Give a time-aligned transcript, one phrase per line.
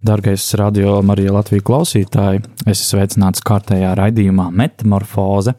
[0.00, 5.52] Dargais radio Marija Latvijas klausītāji, es esmu sveicināts kārtējā raidījumā Metamorfoze.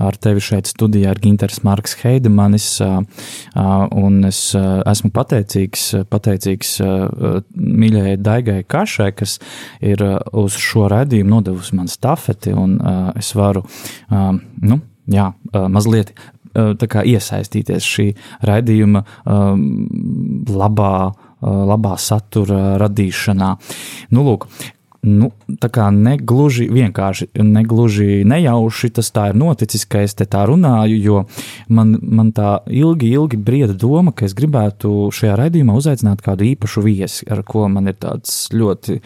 [0.00, 8.62] Ar tevi šeit studijā ir Ginters Marks Heidemanis, un es esmu pateicīgs, pateicīgs mīļajai Daigai
[8.64, 9.36] Kašai, kas
[9.84, 10.00] ir
[10.40, 12.78] uz šo raidījumu nodevusi man stafeti, un
[13.20, 13.60] es varu,
[14.08, 14.78] nu,
[15.12, 16.14] jā, mazliet
[16.56, 18.08] iesaistīties šī
[18.48, 19.04] raidījuma
[20.48, 20.94] labā
[21.42, 23.50] labā satura radīšanā.
[24.14, 24.48] Nu, lūk,
[25.02, 30.44] nu, tā kā negluži vienkārši, negluži nejauši tas tā ir noticis, ka es te tā
[30.46, 31.22] runāju, jo
[31.74, 36.84] man, man tā ilgi, ilgi brieda doma, ka es gribētu šajā raidījumā uzaicināt kādu īpašu
[36.86, 39.00] viesi, ar ko man ir tāds ļoti,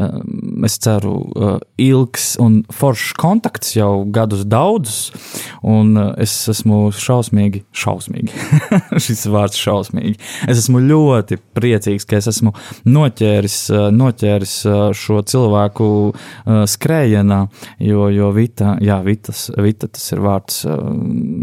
[0.00, 5.12] um, es ceru, uh, ilgs un foršs kontakts jau gadus daudzus,
[5.60, 8.32] un uh, es esmu šausmīgi, šausmīgi,
[9.04, 10.16] šis vārds šausmīgi,
[10.48, 12.56] es esmu ļoti priecīgs, ka es esmu
[12.88, 13.60] noķēris,
[14.00, 14.58] noķēris
[14.96, 17.40] šo cilvēku cilvēku uh, skrējienā,
[17.82, 20.78] jo, jo Vita, jā, Vitas, Vita, tas ir vārds, uh,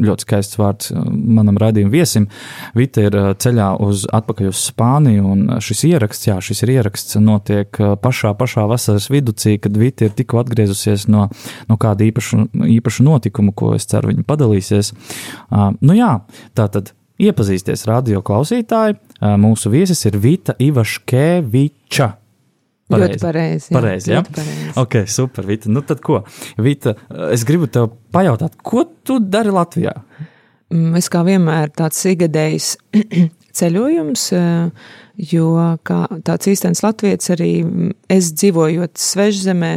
[0.05, 2.29] ļoti skaists vārds uh, manam radījuma viesim.
[2.77, 7.19] Vita ir uh, ceļā uz atpakaļ uz Spāniju, un šis ieraksts, jā, šis ir ieraksts
[7.23, 11.27] notiek pašā, pašā vasaras viducī, kad Vita ir tikko atgriezusies no,
[11.69, 12.45] no kāda īpaša,
[12.79, 14.93] īpaša notikuma, ko es ceru viņa padalīsies.
[15.49, 16.15] Uh, nu jā,
[16.57, 16.93] tā tad.
[17.19, 18.95] Iepazīsties radio klausītāji.
[19.43, 22.07] Mūsu viesis ir Vita Ivaškeviča.
[22.89, 23.13] Pareizi.
[23.13, 23.73] Ļoti pareizi.
[23.75, 24.23] Pareizi, jā.
[24.25, 24.69] Pareizi.
[24.81, 25.69] Ok, super, Vita.
[25.69, 26.23] Nu tad ko?
[26.57, 26.95] Vita,
[27.29, 29.93] es gribu tev pajautāt, ko tu dari Latvijā?
[30.73, 32.71] Mm, es kā vienmēr tāds igadējs
[33.59, 34.89] ceļojums, eh,
[35.33, 35.51] jo
[35.85, 37.53] kā tāds īstenis latviets arī
[38.09, 39.71] es dzīvojot svežzemē,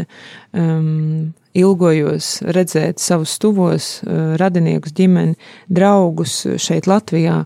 [0.56, 5.36] um, ilgojos redzēt savus tuvos eh, radiniekus, ģimeni,
[5.68, 7.42] draugus šeit Latvijā.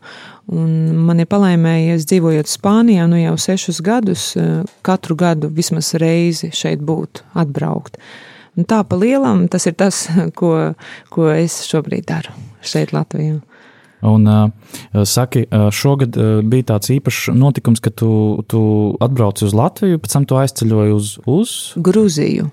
[0.47, 0.71] Un
[1.09, 6.85] man ir palaimējies dzīvojot Spānijā nu jau sešus gadus, eh, katru gadu vismaz reizi šeit
[6.87, 7.99] būt, atbraukt.
[8.57, 10.07] Un tā pa lielam tas ir tas,
[10.39, 10.75] ko,
[11.11, 13.41] ko es šobrīd daru šeit Latvijā.
[14.07, 18.61] Un, uh, saki, uh, šogad uh, bija tāds īpašs notikums, ka tu, tu
[19.03, 22.53] atbrauci uz Latviju, pēc tam tu aizceļoji uz, uz Grūziju.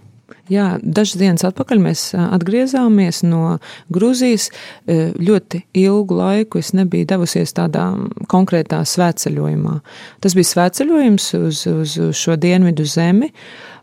[0.51, 3.59] Jā, dažas dienas atpakaļ mēs atgriezāmies no
[3.95, 4.49] Grūzijas.
[4.89, 7.85] Ļoti ilgu laiku es nebiju devusies tādā
[8.31, 9.77] konkrētā svētceļojumā.
[10.19, 13.31] Tas bija svētceļojums uz, uz šo dienvidu zemi,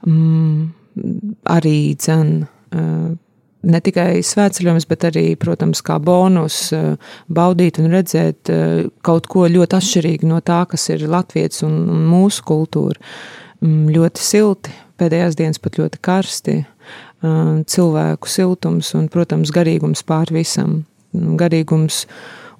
[0.04, 0.68] mm,
[1.56, 2.36] arī dzen.
[3.60, 6.66] Ne tikai svētceļojums, bet arī, protams, kā bonus
[7.28, 8.52] baudīt un redzēt
[9.04, 13.00] kaut ko ļoti atšķirīgu no tā, kas ir Latvijas un, un mūsu kultūra.
[13.60, 16.58] Mm, ļoti silti, pēdējās dienas pat ļoti karsti,
[17.20, 20.84] cilvēku siltums un, protams, garīgums pār visam.
[21.12, 22.04] Garīgums,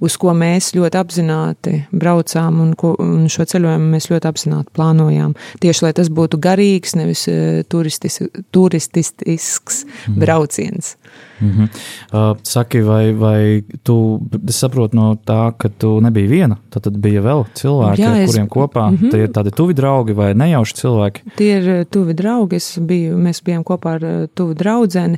[0.02, 5.36] uz ko mēs ļoti apzināti braucām un, ko, un šo ceļojumu mēs ļoti apzināti plānojām.
[5.62, 7.26] Tieši lai tas būtu garīgs, nevis
[7.70, 8.18] turistis,
[8.50, 10.18] turistisks mm.
[10.20, 10.96] brauciens.
[11.40, 11.68] Mm -hmm.
[12.12, 16.56] uh, saki, vai, vai tu saproti no tā, ka tu nebija viena?
[16.70, 18.50] Tad, tad bija vēl cilvēki, Jā, ar kuriem es...
[18.50, 19.10] kopā mm -hmm.
[19.10, 21.20] tie ir tādi tuvi draugi vai nejauši cilvēki?
[21.36, 22.58] Tie ir uh, tuvi draugi.
[22.80, 25.16] Biju, mēs bijām kopā ar uh, tuvu draugu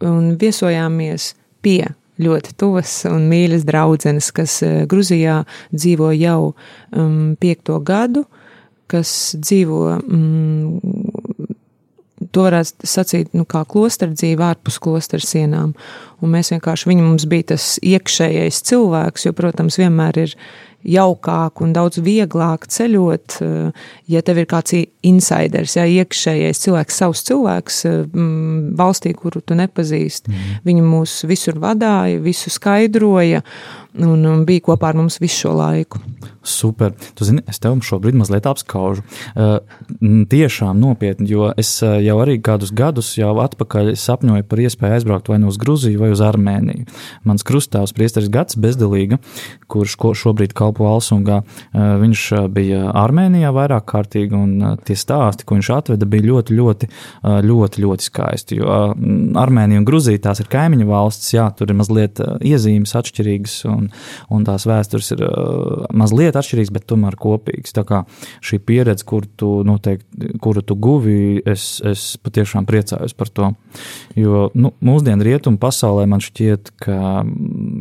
[0.00, 1.86] un viesojāmies pie
[2.20, 6.52] ļoti tuvas un mīļas draudzenes, kas uh, Gruzijā dzīvo jau
[6.92, 8.24] um, piekto gadu,
[8.90, 10.80] kas dzīvo um,
[12.34, 15.74] to varētu sacīt, nu, kā klostra dzīve ārpus klostra sienām.
[16.20, 20.36] Un mēs vienkārši, viņa mums bija tas iekšējais cilvēks, jo, protams, vienmēr ir
[20.86, 27.24] jaukāk un daudz vieglāk ceļot, eh, ja tev ir kāds insiders, ja iekšējais cilvēks, savs
[27.28, 27.98] cilvēks eh,
[28.80, 30.32] valstī, kuru tu nepazīsti.
[30.32, 30.56] Mm.
[30.64, 33.42] Viņi mūs visur vadīja, visu skaidroja
[33.98, 36.00] un, un bija kopā ar mums visu šo laiku.
[36.42, 36.94] Super.
[37.14, 39.02] Tu zini, es tev šobrīd mazliet apskaužu.
[39.34, 39.58] Uh,
[40.30, 45.28] tiešām nopietni, jo es uh, jau arī kādus gadus jau atpakaļ sapņoju par iespēju aizbraukt
[45.28, 46.86] vai nu uz Gruziju vai uz Armēniju.
[47.28, 49.20] Mans krustāvs priesteris Gats Bezdelīga,
[49.70, 55.44] kurš šobrīd kalpo Alsungā, uh, viņš uh, bija Armēnijā vairāk kārtīgi, un uh, tie stāsti,
[55.44, 58.60] ko viņš atveda, bija ļoti, ļoti, uh, ļoti, ļoti skaisti.
[58.60, 58.80] Jo
[59.40, 63.60] Armēnija un Gruzija tās ir kaimiņu valstis, jā, tur ir mazliet iezīmes atšķirīgas.
[63.70, 63.90] Un, un,
[64.32, 67.74] un tās vēstures ir uh, mazliet atšķirīgas, bet tomēr kopīgas.
[67.76, 68.02] Tā kā
[68.46, 73.52] šī pieredze, kur tu noteikti, kuru tu guvi, es, es patiešām priecājos par to.
[74.18, 77.24] Jo nu, mūsdienu rietumu pasaulē man šķiet, ka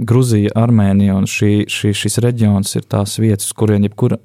[0.09, 4.19] Gruzija, Armēnija un šī, šī, šis reģions ir tās vietas, kurien jebkura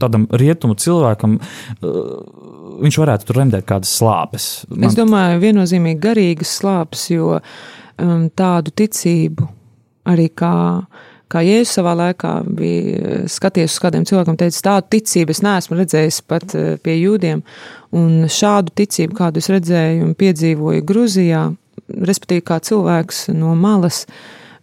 [0.00, 1.38] tādam rietumu cilvēkam.
[1.80, 4.48] Uh, viņš varētu tur remdēt kādas slāpes.
[4.70, 4.88] Man...
[4.88, 9.48] Es domāju, viennozīmīgi garīgas slāpes, jo um, tādu ticību
[10.08, 10.54] arī kā,
[11.32, 16.22] kā Jēzus savā laikā bija skaties uz kādiem cilvēkiem, teica, tādu ticību es neesmu redzējis
[16.30, 17.44] pat pie jūdiem,
[17.98, 21.46] un šādu ticību, kādu es redzēju un piedzīvoju Gruzijā,
[21.86, 24.04] respektīvi kā cilvēks no malas,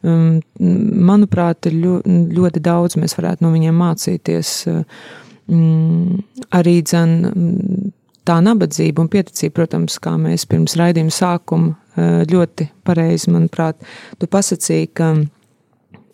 [0.03, 4.55] um, manuprāt, ļoti daudz mēs varētu no viņiem mācīties.
[4.71, 6.23] Um,
[6.55, 7.91] arī dzen
[8.27, 13.77] tā nabadzība un pieticība, protams, kā mēs pirms raidījuma sākuma eh, ļoti pareizi, manuprāt,
[14.19, 15.13] tu pasacīji, ka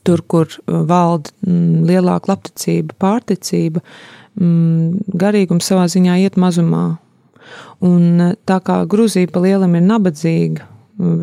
[0.04, 3.84] tur, kur eh, valda mm, lielāka labticība, pārticība,
[4.40, 6.88] mm, garīgums savā ziņā iet mazumā.
[7.86, 10.68] Un eh, tā kā Gruzija pa lielam ir nabadzīga,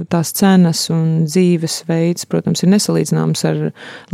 [0.08, 3.59] tās cenas un dzīvesveids, protams, ir nesalīdzināms ar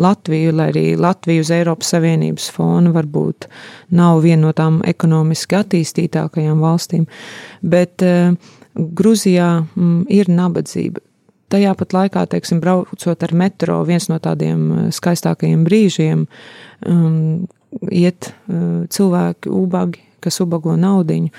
[0.02, 3.46] Latviju, lai arī Latvija uz Eiropas Savienības fona varbūt
[3.94, 7.06] nav viena no tām ekonomiski attīstītākajām valstīm,
[7.62, 8.34] bet uh,
[8.74, 11.02] Gruzijā mm, ir nabadzība.
[11.52, 16.24] Tajā pat laikā, teiksim, braucot ar metro, viens no tādiem eh, skaistākajiem brīžiem,
[16.88, 17.44] um,
[17.88, 21.30] iet uh, cilvēki ubagi, kas ubago naudiņu,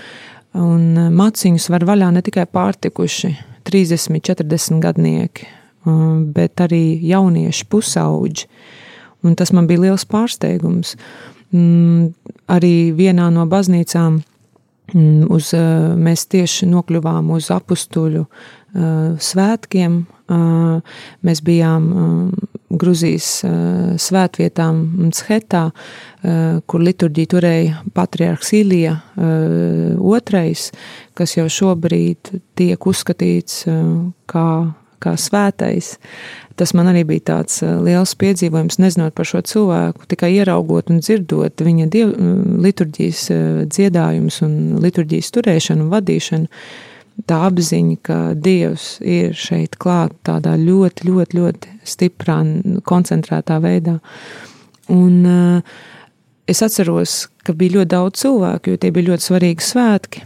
[0.62, 3.34] un uh, maciņus var vaļā ne tikai pārtikuši,
[3.70, 5.48] 30, 40 gadnieki,
[5.86, 8.50] um, bet arī jaunieši pusauģi.
[9.24, 10.98] Un tas man bija liels pārsteigums.
[11.54, 12.12] Mm,
[12.52, 14.20] arī vienā no baznīcām
[14.94, 20.04] uz, uh, mēs tieši nokļuvām uz apstuļu uh, svētkiem.
[20.34, 21.90] Uh, mēs bijām
[22.74, 23.44] Gruzijas
[24.02, 25.68] svētvietām Chetā,
[26.66, 30.56] kur liturģiju turēja patriarhs Ilija II,
[31.14, 33.60] kas jau šobrīd tiek uzskatīts
[34.32, 34.48] kā,
[35.04, 35.98] kā svētais.
[36.60, 41.66] Tas man arī bija tāds liels piedzīvojums, nezinot par šo cilvēku, tikai ieraugot un dzirdot
[41.66, 42.16] viņa diev,
[42.64, 43.26] liturģijas
[43.74, 46.52] dziedājumus un liturģijas turēšanu un vadīšanu
[47.30, 52.40] tā apziņa, ka Dievs ir šeit klāt tādā ļoti, ļoti, ļoti stiprā,
[52.88, 53.98] koncentrētā veidā.
[54.94, 55.76] Un uh,
[56.50, 60.26] es atceros, ka bija ļoti daudz cilvēku, jo tie bija ļoti svarīgi svētki.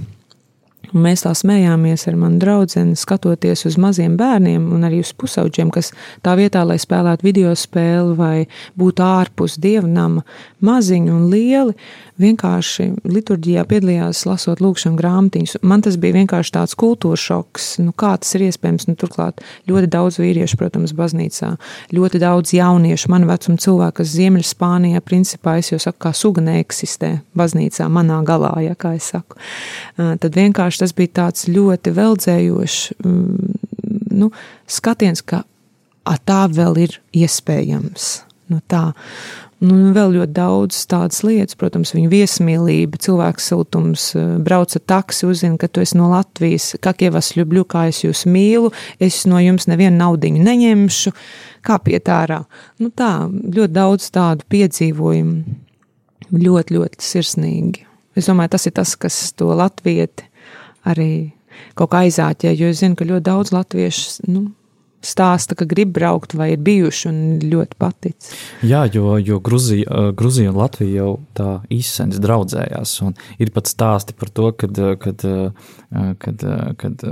[0.93, 5.71] Un mēs tā smējāmies ar manu draugu, skatoties uz maziem bērniem un arī uz pusauģiem,
[5.73, 5.91] kas
[6.25, 8.35] tā vietā, lai spēlētu video spēli vai
[8.79, 10.23] būtu ārpus dievnama,
[10.63, 11.75] maziņi un lieli,
[12.17, 15.57] vienkārši liturģijā piedalījās lasot lūkšanu grāmatiņus.
[15.67, 17.67] Man tas bija vienkārši tāds kultūra šoks.
[17.83, 18.87] Nu, kā tas ir iespējams?
[18.89, 21.53] Nu, turklāt ļoti daudz vīriešu, protams, baznīcā,
[21.93, 27.11] ļoti daudz jauniešu, man vecuma cilvēku, kas Ziemeļspānijā, principā es jau saku, kā suga neeksistē
[27.37, 29.37] baznīcā manā galā, ja kā es saku.
[29.97, 33.57] Tad vienkārši tas bija tāds ļoti veldzējošs mm,
[34.17, 34.31] nu,
[34.67, 35.43] skatiens, ka
[36.27, 38.07] tā vēl ir iespējams.
[38.47, 38.93] Nu, tā.
[39.57, 45.57] Nu, vēl ļoti daudz tādas lietas, protams, viņa viesmīlība, cilvēks siltums, eh, brauca taksi, uzzina,
[45.57, 49.65] ka tu esi no Latvijas, kā ievas ļubļu, kā es jūs mīlu, es no jums
[49.67, 51.13] nevienu naudiņu neņemšu,
[51.65, 52.43] kā piet ārā.
[52.79, 55.57] Nu tā, ļoti daudz tādu piedzīvojumu,
[56.31, 57.83] ļoti, ļoti sirsnīgi.
[58.15, 60.26] Es domāju, tas ir tas, kas to latvieti
[60.87, 61.11] arī
[61.77, 64.47] kaut kā aizāķē, jo es zinu, ka ļoti daudz latviešu, nu,
[65.07, 68.29] stāsta, ka grib braukt vai ir bijuši un ļoti patic.
[68.67, 74.15] Jā, jo, jo Gruzija, Gruzija un Latvija jau tā izsens draudzējās, un ir pat stāsti
[74.17, 75.25] par to, kad, kad,
[76.23, 76.45] kad,
[76.81, 77.05] kad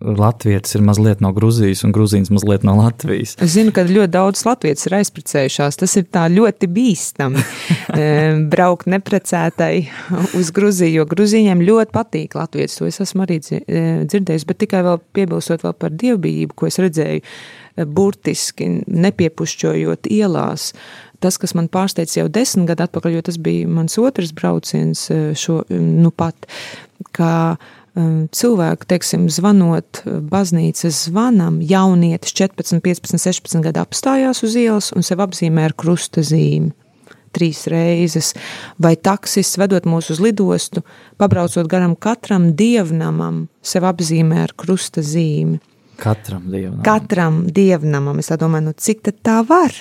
[0.00, 3.36] Latvijas ir mazliet no Gruzijas un Grūzīnas mazliet no Latvijas.
[3.44, 5.78] Es zinu, ka ļoti daudz Latvijas ir aizprecējušās.
[5.78, 7.44] Tas ir tā ļoti bīstami
[8.52, 9.72] braukt neprecētai
[10.38, 12.78] uz Gruziju, jo Gruzīņiem ļoti patīk Latvijas.
[12.80, 17.27] To es esmu arī dzirdējis, bet tikai vēl piebilstot vēl par dievbijību, ko es redzēju
[17.27, 17.27] Eh,
[17.86, 20.72] burtiski nepiepušķojot ielās.
[21.22, 25.30] Tas, kas man pārsteidz jau desmit gadu atpakaļ, jo tas bija mans otrs brauciens eh,
[25.38, 26.46] šo, nu pat,
[27.16, 34.92] kā eh, cilvēku, teiksim, zvanot baznīcas zvanam, jaunietis 14, 15, 16 gadu apstājās uz ielas
[34.94, 36.74] un sev apzīmē ar krusta zīmi
[37.38, 38.32] trīs reizes,
[38.80, 40.80] vai taksists vedot mūs uz lidostu,
[41.20, 45.60] pabraucot garām katram dievnamam, sev apzīmē ar krusta zīmi.
[45.98, 46.84] Katram dievnamam.
[46.86, 48.20] Katram dievnamam.
[48.22, 49.74] Es domāju, nu, cik tā var?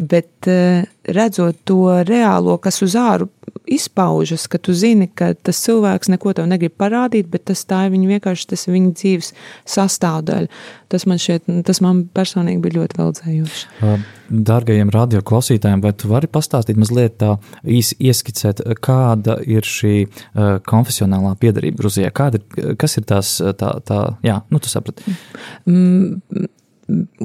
[0.00, 3.28] Bet eh, redzot to reālo, kas uz āru
[3.66, 7.94] izpaužas, ka tu zini, ka tas cilvēks neko tev negrib parādīt, bet tas tā ir
[7.94, 9.32] viņa vienkārši tas ir viņa dzīves
[9.74, 10.48] sastāvdaļa.
[10.90, 13.92] Tas man šeit, tas man personīgi bija ļoti veldzējoši.
[14.50, 17.36] Dārgajiem radio klausītājiem, vai tu vari pastāstīt mazliet tā
[17.66, 19.94] īsi ieskicēt, kāda ir šī
[20.70, 22.10] konfesionālā piedarība Gruzijā?
[22.14, 25.14] Kāda ir, kas ir tās, tā, tā jā, nu tu saprati?
[25.70, 26.48] Mm,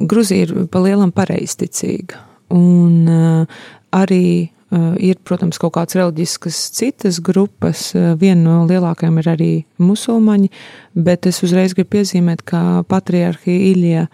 [0.06, 3.46] Gruzija ir pa lielam pareizticīga Un uh,
[3.90, 7.90] arī ir, protams, kaut kādas reliģiskas citas grupas.
[7.94, 10.50] Uh, viena no lielākajām ir arī musulmaņi,
[10.94, 14.06] bet es uzreiz gribu piezīmēt, ka patriarhija Ilija,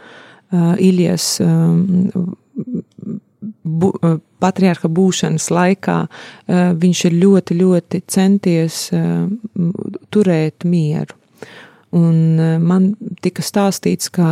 [0.52, 1.38] Ilijas
[3.64, 3.88] bu,
[4.42, 5.97] patriārha būšanas laikā
[6.82, 8.85] viņš ir ļoti, ļoti centies
[10.12, 11.16] turēt mieru.
[11.92, 12.92] Un man
[13.25, 14.28] tika stāstīts, ka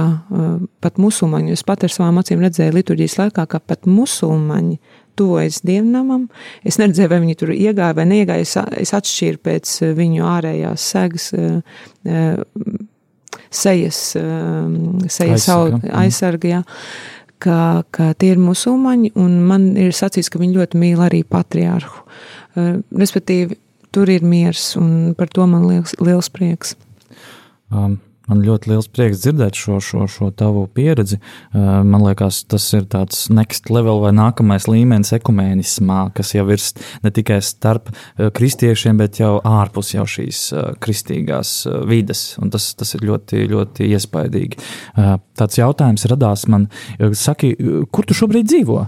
[0.81, 4.79] pat musulmaņi, es pat ar savām acīm redzēju liturģijas laikā, ka pat musulmaņi
[5.21, 6.27] tuvojas dievnamam.
[6.67, 8.47] Es neredzēju, vai viņi tur iegāja vai neiegāja.
[8.47, 11.31] Es, es atšķīru pēc viņu ārējās segas,
[13.51, 16.61] sejas, sejas aizsarga, aizsarga jā,
[17.43, 17.57] ka,
[17.95, 22.05] ka tie ir musulmaņi, un man ir sacīts, ka viņi ļoti mīl arī patriārhu.
[22.57, 23.59] Respektīvi,
[23.95, 26.77] tur ir miers, un par to man liels, liels prieks.
[27.71, 28.01] Um,
[28.31, 31.19] Man ļoti liels prieks dzirdēt šo, šo, šo tavu pieredzi.
[31.51, 36.63] Uh, man liekas, tas ir tāds next level vai nākamais līmenis ekumēnismā, kas jau ir
[37.03, 41.57] ne tikai starp uh, kristiešiem, bet jau ārpus jau šīs uh, kristīgās
[41.91, 42.25] vides.
[42.41, 44.61] Un tas, tas ir ļoti, ļoti iespaidīgi.
[45.39, 46.69] Tāds jautājums radās man,
[47.17, 47.53] saki,
[47.93, 48.85] kur tu šobrīd dzīvo?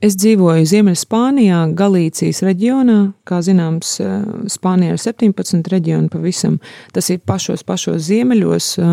[0.00, 3.12] Es dzīvoju Ziemeļspānijā, Galīcijas reģionā.
[3.28, 6.58] Kā zināms, eh, Spānijā ir 17 reģioni pavisam.
[6.92, 8.78] Tas ir pašos, pašos ziemeļos.
[8.78, 8.84] Eh,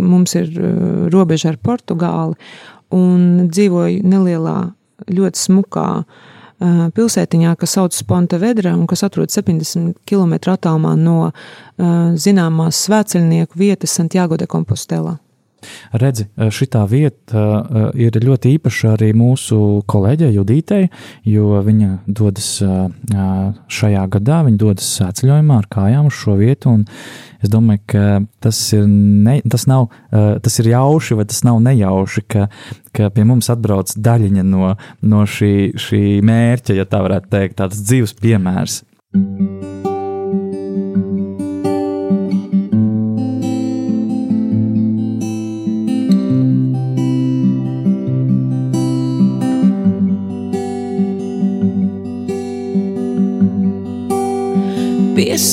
[0.00, 2.34] mums ir eh, robeža ar Portugāli
[2.90, 4.72] un dzīvoju nelielā,
[5.06, 6.04] ļoti smukā
[6.58, 11.30] pilsētiņā, kas saucas Pontevedra un kas atrodas 70 km attālumā no
[11.78, 15.20] zināmās svētceļnieku vietas Santiago de Compostela.
[15.98, 20.88] Redzi, šī vieta uh, ir ļoti īpaša arī mūsu kolēģei Judītei,
[21.28, 22.88] jo viņa dodas uh,
[23.68, 26.76] šajā gadā, viņa dodas ceļojumā ar kājām uz šo vietu.
[27.42, 28.04] Es domāju, ka
[28.42, 32.48] tas ir, ne, tas nav, tas ir jauši vai tas nav nejauši, ka,
[32.90, 34.72] ka pie mums atbrauc daļiņa no,
[35.06, 38.82] no šī, šī mērķa, ja tā varētu teikt, tāds dzīves piemērs.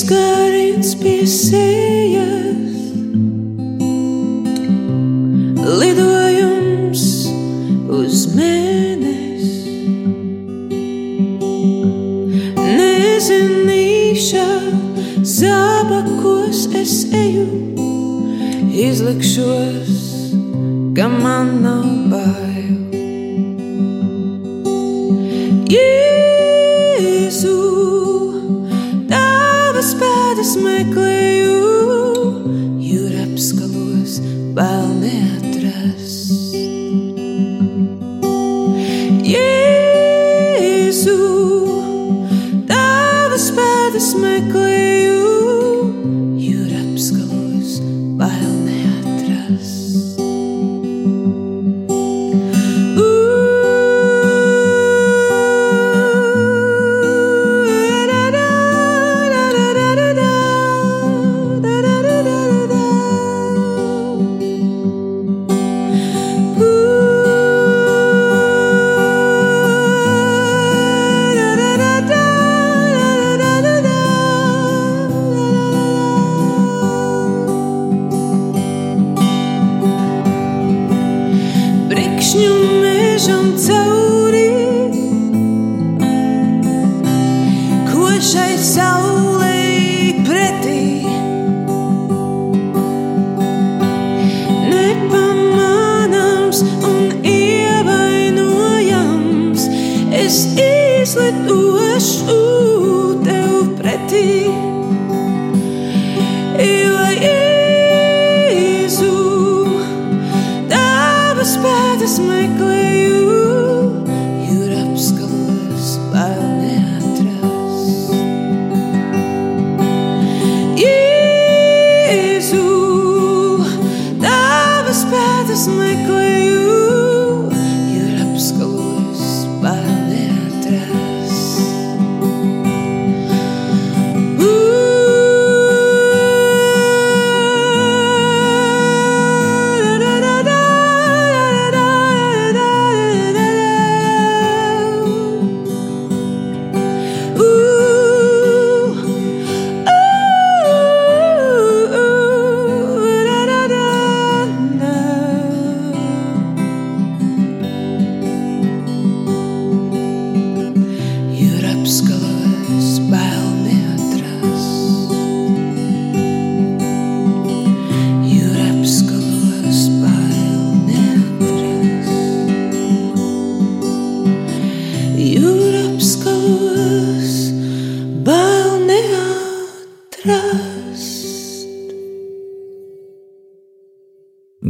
[0.06, 1.85] Pieskāriens pie sejas,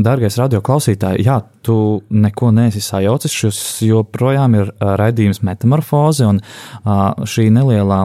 [0.06, 1.76] Dārgais radioklausītāj, jā, tu
[2.14, 3.32] neko neesi sajaucis.
[3.34, 6.38] Šis joprojām ir raidījums metamorfoze, un
[7.26, 8.00] šī nelielā,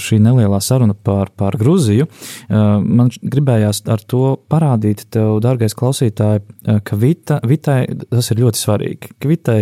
[0.00, 2.06] šī nelielā saruna par, par Gruziju.
[2.48, 6.40] Man gribējās ar to parādīt tev, dārgais klausītāj,
[6.88, 9.12] ka Vita, Vitai tas ir ļoti svarīgi.
[9.20, 9.58] Ka Vitai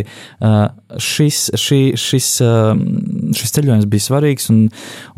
[1.02, 2.30] šis, šī, šis,
[3.40, 4.62] šis ceļojums bija svarīgs, un,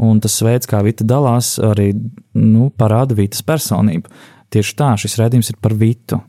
[0.09, 1.93] un tas veids, kā Vita dalās, arī
[2.39, 4.09] nu, parāda Vitas personību.
[4.49, 6.23] Tieši tā, šis redzējums ir par Vitu.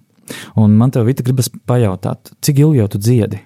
[0.59, 3.41] Un man te Vita gribas pajautāt, cik ilgi jau tu dziedi?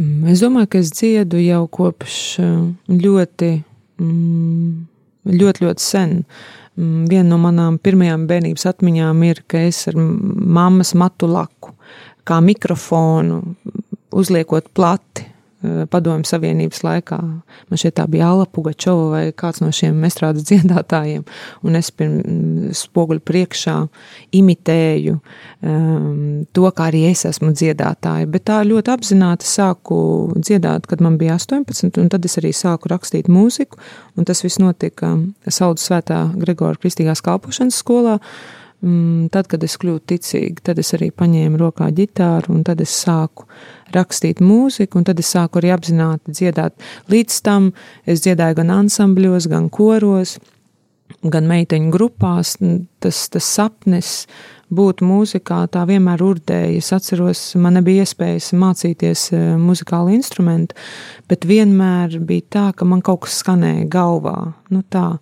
[0.00, 2.54] Mm, es domāju, ka es dziedu jau kopš eh,
[2.88, 3.50] ļoti,
[4.00, 4.70] mm,
[5.32, 6.22] ļoti, ļoti sen.
[6.78, 11.74] Mm, viena no manām pirmajām bērnības atmiņām ir, ka es ar mammas matu laku,
[12.28, 13.42] kā mikrofonu,
[14.12, 15.31] uzliekot plati
[15.62, 17.18] Padomju Savienības laikā.
[17.70, 21.24] Man šeit tā bija Alla Pugačova vai kāds no šiem estrādes dziedātājiem,
[21.62, 23.76] un es pirms mm, spoguļu priekšā
[24.38, 29.98] imitēju um, to, kā arī es esmu dziedātāja, bet tā ļoti apzināti sāku
[30.38, 33.78] dziedāt, kad man bija 18, un tad es arī sāku rakstīt mūziku,
[34.16, 35.14] un tas viss notika
[35.46, 41.12] Saudu svētā Gregora Kristīgās kalpošanas skolā, Mm, tad, kad es kļuvu ticīga, tad es arī
[41.14, 43.46] paņēmu rokā ģitāru, un tad es sāku
[43.94, 46.74] rakstīt mūziku, un tad es sāku arī apzināti dziedāt.
[47.12, 47.70] Līdz tam
[48.06, 50.38] es dziedāju gan ansambļos, gan koros,
[51.22, 52.56] gan meiteņu grupās.
[53.02, 54.12] Tas, tas sapnis
[54.72, 56.76] būt mūzikā tā vienmēr urdēja.
[56.80, 60.78] Es atceros, man nebija iespējas mācīties e, muzikālu instrumentu,
[61.30, 64.38] bet vienmēr bija tā, ka man kaut kas skanēja galvā.
[64.72, 65.20] Nu tā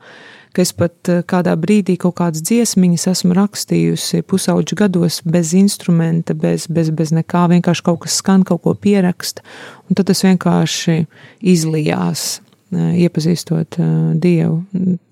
[0.55, 6.35] ka es pat eh, kādā brīdī kaut kādas dziesmiņas esmu rakstījusi pusauģu gados bez instrumenta,
[6.35, 9.45] bez, bez, bez nekā, vienkārši kaut kas skan, kaut ko pieraksta,
[9.89, 11.05] un tad tas vienkārši
[11.53, 12.27] izlijās
[12.75, 14.61] eh, iepazīstot uh, Dievu,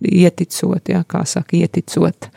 [0.02, 2.30] ieticot, jā, kā saka, ieticot,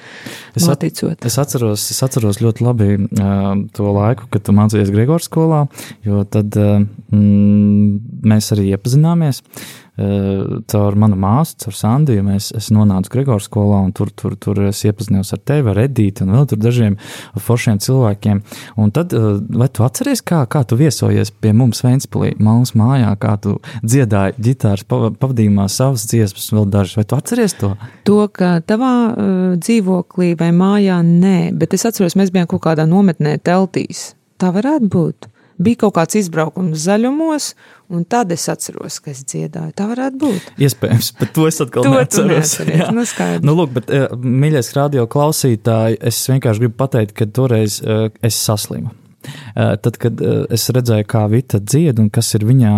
[0.57, 1.17] es noticot.
[1.17, 5.65] At, es atceros, es atceros ļoti labi uh, to laiku, kad tu mācījies Gregors skolā,
[6.05, 6.81] jo tad uh,
[7.13, 9.41] mm, mēs arī iepazināmies.
[9.41, 12.23] Uh, caur manu māsu, caur Sandiju.
[12.25, 16.23] Mēs, es nonācu Gregors skolā, un tur, tur, tur es iepazinos ar tevi, ar Edīti
[16.23, 16.95] un vēl tur dažiem
[17.35, 18.41] foršiem cilvēkiem.
[18.81, 23.35] Un tad, vai tu atceries, kā, kā tu viesojies pie mums Ventspilī, Malmas mājā, kā
[23.43, 27.73] tu dziedāji ģitāras pavadījumā savas dziesmas, vēl dažas, vai tu atceries to?
[28.07, 32.87] To, ka tavā uh, dzīvoklī vai mājā nē, bet es atceros, mēs bijām kaut kādā
[32.89, 34.11] nometnē teltīs.
[34.41, 35.31] Tā varētu būt
[35.63, 37.51] bija kaut kāds izbraukums zaļumos,
[37.91, 39.73] un tad es atceros, ka es dziedāju.
[39.77, 40.53] Tā varētu būt.
[40.67, 42.55] Iespējams, bet to es atkal to neatceros.
[42.91, 43.05] Nu,
[43.49, 48.39] nu, lūk, bet, eh, mīļais radio klausītāji, es vienkārši gribu pateikt, ka toreiz eh, es
[48.39, 48.95] saslimu.
[49.55, 52.75] Eh, tad, kad es redzēju, kā Vita dzied un kas ir viņā,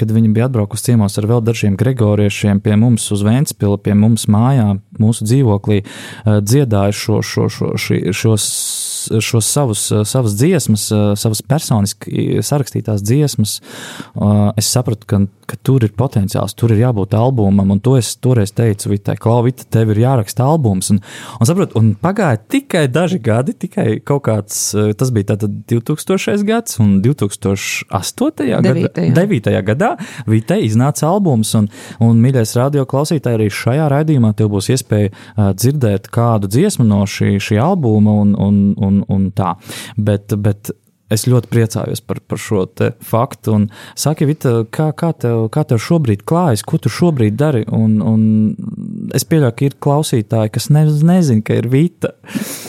[0.00, 4.26] kad viņa bija atbraukusi ciemos ar vēl dažiem gregoriešiem pie mums uz Vēncpili, pie mums
[4.30, 5.82] mājā, mūsu dzīvoklī,
[6.26, 8.46] dziedāja šo, šo, šo, šos, šos
[9.20, 15.56] šos savus, eh, savas dziesmas, eh, savas personiski sarakstītās dziesmas, eh, es sapratu, ka, ka
[15.62, 19.64] tur ir potenciāls, tur ir jābūt albumam, un to es toreiz teicu Vitai, Klau, Vita,
[19.64, 21.00] tev ir jāraksta albums, un,
[21.40, 26.44] un sapratu, un pagāja tikai daži gadi, tikai kaut kāds, tas bija tātad 2000.
[26.44, 28.48] gads, un 2008.
[28.60, 29.50] gadā, 9.
[29.66, 29.90] gadā
[30.28, 31.68] Vitai iznāca albums, un,
[32.04, 37.02] un mīļais radio klausītāji, arī šajā raidījumā tev būs iespēja uh, dzirdēt kādu dziesmu no
[37.08, 39.54] šī, šī albuma, un, un, un un, un tā.
[39.96, 40.72] Bet, bet
[41.10, 42.64] es ļoti priecājos par, par šo
[43.04, 43.56] faktu.
[43.56, 43.66] Un
[43.98, 47.64] saki, Vita, kā, kā, tev, kā tev šobrīd klājas, ko tu šobrīd dari?
[47.74, 48.20] Un, un
[49.16, 52.12] es pieļauju, ka ir klausītāji, kas ne, nezina, ka ir Vita.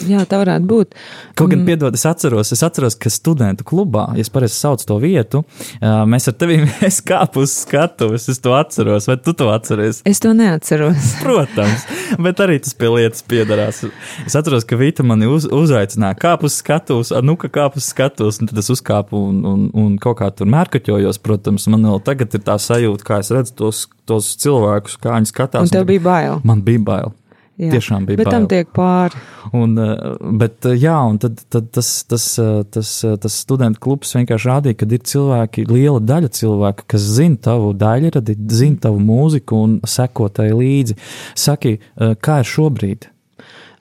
[0.10, 0.97] Jā, tā varētu būt.
[1.38, 1.67] Kaut gan, mm.
[1.69, 5.43] piedod, es atceros, es atceros, ka studentu klubā, ja es pareizi saucu to vietu,
[5.82, 6.62] mēs ar tevi
[7.12, 8.27] kāpām uz skatuves.
[8.32, 10.01] Es to atceros, vai tu to atceries?
[10.08, 11.13] Es to neatceros.
[11.25, 11.86] Protams,
[12.21, 13.84] bet arī tas pie lietas piedarās.
[14.25, 18.31] Es atceros, ka Vita mani uz, uzaicināja kāpām uz skatuves, nu, ka kāpām uz skatuves
[18.32, 21.22] skatuves, un tad es uzkāpu un, un, un kaut kā tur mērkaķojos.
[21.22, 25.32] Protams, man vēl tagad ir tā sajūta, kā es redzu tos, tos cilvēkus, kā viņi
[25.32, 25.67] skatās.
[25.67, 26.39] Un tev bija bail.
[26.44, 27.17] Man bija bail.
[27.62, 28.17] Jā, Tiešām bija.
[28.17, 28.34] Bet bail.
[28.34, 29.20] tam tiek pāri.
[29.54, 32.89] Un, eh, bet, eh, jā, un tad, tad tas, tas, eh, tas,
[33.22, 38.38] tas studentu klubs vienkārši rādīja, ka ir cilvēki, liela daļa cilvēku, kas zina tavu daļradi,
[38.50, 40.98] zina tavu mūziku un seko tai līdzi.
[41.36, 43.12] Saki, kā ir šobrīd?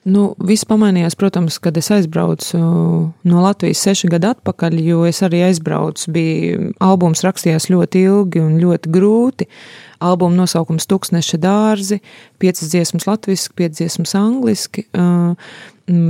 [0.01, 5.43] Nu, viss pamainījās, protams, kad es aizbraucu no Latvijas seši gadi atpakaļ, jo es arī
[5.45, 6.07] aizbraucu.
[6.15, 9.45] Bija albums rakstījās ļoti ilgi un ļoti grūti.
[10.01, 11.99] Albuma nosaukums Tuksneša dārzi,
[12.41, 15.37] piecas dziesmas latviski, piecas dziesmas angliski, uh,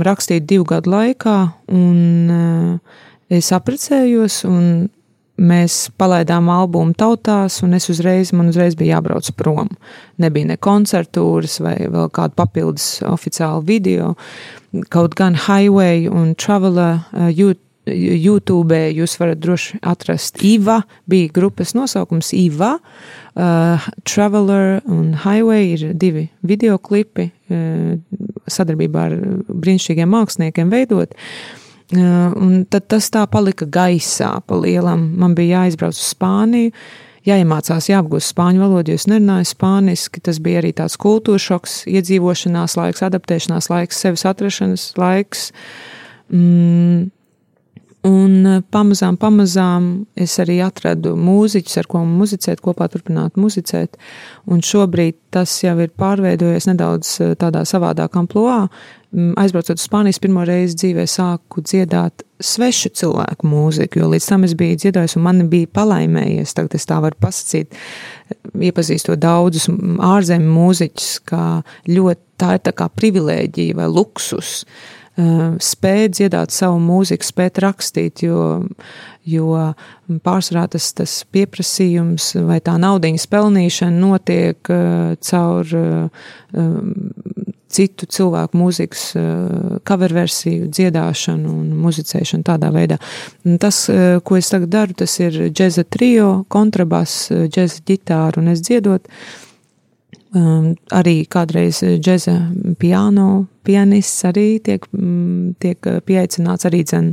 [0.08, 1.36] rakstīt divu gadu laikā,
[1.76, 4.88] un uh, es aprecējos, un
[5.40, 9.70] mēs palaidām albumu tautās, un es uzreiz, man uzreiz bija jābrauc prom.
[10.22, 14.14] Nebija ne koncertūras vai vēl kāda papildus oficiāla video.
[14.92, 17.30] Kaut gan Highway un Traveler uh,
[17.82, 22.76] YouTube jūs varat droši atrast IVA, bija grupas nosaukums IVA,
[23.34, 27.96] uh, Traveler un Highway ir divi videoklipi uh,
[28.46, 29.18] sadarbībā ar
[29.48, 31.16] brīnišķīgiem māksliniekiem veidot.
[31.16, 31.61] Uh,
[31.92, 35.10] Un tad tas tā palika gaisā pa lielam.
[35.20, 36.72] Man bija jāizbrauc uz Spāniju,
[37.28, 40.22] jāiemācās, jāapgūst spāņu valodu, jo es nerunāju spāniski.
[40.24, 45.50] Tas bija arī tāds kultūra šoks, iedzīvošanās laiks, adaptēšanās laiks, sevis atrašanas laiks.
[46.32, 47.10] Mm,
[48.02, 49.84] Un pamazām, pamazām
[50.18, 53.94] es arī atradu mūziķus, ar ko muzicēt, kopā turpināt muzicēt.
[54.50, 58.64] Un šobrīd tas jau ir pārveidojies nedaudz tādā savādākā amplitūnā.
[59.12, 64.46] Mm, aizbraucot uz Spānijas, pirmo reizi dzīvē sāku dziedāt svešu cilvēku mūziku, jo līdz tam
[64.46, 66.54] es biju dziedājis un man bija palaimējies.
[66.56, 67.76] Tagad es tā varu pasakīt,
[68.56, 69.68] iepazīstot daudzus
[70.08, 71.44] ārzemju mūziķus, kā
[71.92, 74.62] ļoti tā ir tā kā privilēģija vai luksus.
[75.12, 78.62] Uh, spēt dziedāt savu mūziku, spēt rakstīt, jo,
[79.28, 79.50] jo
[80.24, 86.32] pārsvarā tas, tas pieprasījums vai tā naudiņas pelnīšana notiek uh, caur uh,
[87.72, 89.04] citu cilvēku mūzikas
[89.88, 92.98] cover versiju, dziedāšanu un muzicēšanu tādā veidā.
[93.62, 93.84] Tas,
[94.24, 99.08] ko es tagad daru, tas ir džeza trio, kontrabas, džeza ģitāra un es dziedot.
[100.32, 102.38] Um, arī kādreiz džeza
[102.80, 104.86] piano, pianists arī tiek,
[105.60, 107.10] tiek pieaicināts arī dzen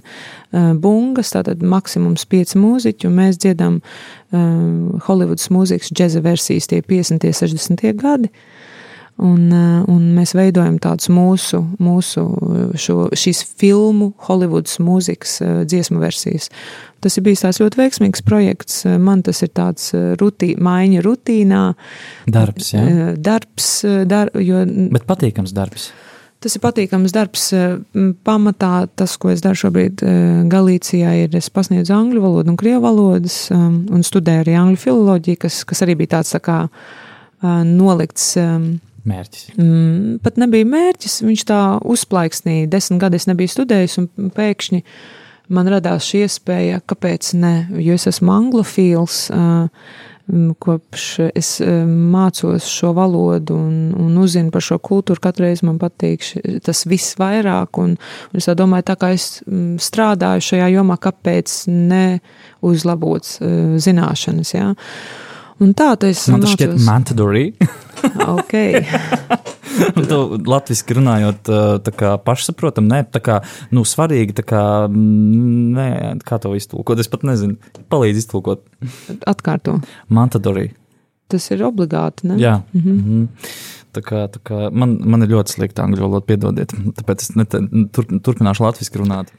[0.80, 3.82] bungas, tātad maksimums pieci mūziķi, un mēs dziedam
[4.32, 7.28] Hollywoodas mūzikas džeza versijas tie 50.
[7.28, 7.84] 60.
[8.00, 8.32] gadi.
[9.20, 15.56] Un, eh, un mēs veidojam tādus mūsu, mūsu eh, šo, šīs filmu, Hollywoodas mūzikas eh,
[15.68, 16.48] dziesmu versijas.
[17.04, 18.86] Tas ir bijis tāds ļoti veiksmīgs projekts.
[19.00, 21.64] Man tas ir tāds rutī, maiņa rutīnā.
[22.32, 22.84] Darbs, jā.
[23.16, 23.70] Darbs,
[24.08, 24.66] dar, jo.
[24.92, 25.92] Bet patīkams darbs.
[26.44, 27.46] Tas ir patīkams darbs.
[28.28, 30.04] Pamatā tas, ko es daru šobrīd
[30.52, 35.64] Galīcijā, ir es pasniedzu angļu valodu un krievu valodas un studēju arī angļu filoloģiju, kas,
[35.68, 36.60] kas arī bija tāds tā kā
[37.64, 38.34] nolikts
[39.08, 39.48] mērķis?
[39.56, 42.70] Mm, pat nebija mērķis, viņš tā uzplaiksnīja.
[42.72, 44.84] Desmit gadus nebija studējis, un pēkšņi
[45.56, 49.26] man radās šī iespēja, kāpēc ne, jo es esmu anglofīls.
[50.62, 51.48] Kopš es
[51.90, 56.28] mācos šo valodu un, un uzzinu par šo kultūru, katru reizi man patīk
[56.66, 57.80] tas viss vairāk.
[57.82, 59.40] Un, un es domāju, tā kā es
[59.82, 63.32] strādāju šajā jomā, kāpēc neuzlabot
[63.82, 64.54] zināšanas.
[64.54, 64.70] Ja?
[65.60, 67.46] Un tā tas man tas šķiet mandatory.
[68.38, 68.54] ok.
[70.10, 71.52] tu latviski runājot,
[71.86, 73.40] tā kā pašsaprotam, ne, tā kā,
[73.76, 75.90] nu, svarīgi, tā kā, nē,
[76.28, 77.60] kā to iztulkot, es pat nezinu,
[77.92, 78.64] palīdz iztulkot.
[79.30, 79.80] Atkārto.
[80.08, 80.70] Mandatory.
[81.30, 82.40] Tas ir obligāti, ne?
[82.42, 82.62] Jā.
[82.74, 82.94] Mm -hmm.
[82.94, 83.28] Mm -hmm.
[83.94, 87.56] Tā kā, tā kā man, man ir ļoti slikta angļu valoda, piedodiet, tāpēc es net,
[87.92, 89.34] tur, turpināšu latviski runāt.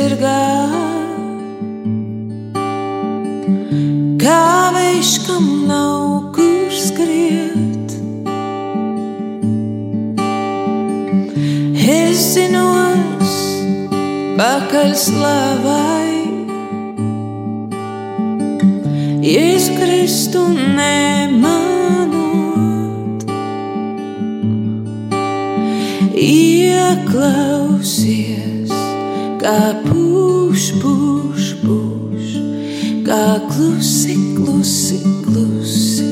[0.00, 0.40] Bezirgā.
[4.20, 7.88] Kā vējš, kam nav kur skriet,
[11.76, 13.32] es zinos
[14.38, 16.08] pakaļ slavai.
[19.20, 22.08] Jēzu Kristu nemanot,
[26.16, 27.50] ieklausies
[29.40, 29.60] kā
[33.30, 36.02] kā klusi, klusi, klusi,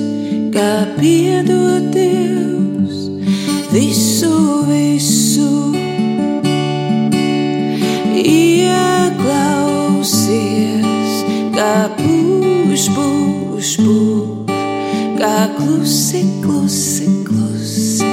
[0.55, 3.11] kā piedod Dievs
[3.73, 5.73] visu, visu.
[8.23, 9.11] Ieklausies,
[11.57, 14.55] kā pūš, pūš, pūš,
[15.19, 18.07] kā klusi, klusi, klusi,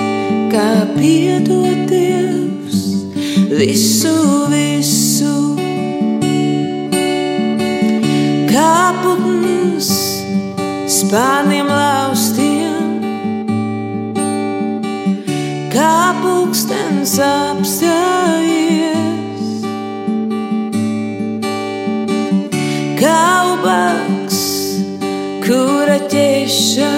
[0.49, 2.81] kā visu,
[3.53, 4.44] visu.
[9.75, 9.91] uz
[10.88, 13.01] spārniem laustiem,
[15.73, 18.93] kā pulkstens apstājies,
[23.01, 23.19] kā
[23.51, 24.39] ubaks,
[25.43, 26.93] kura ķēša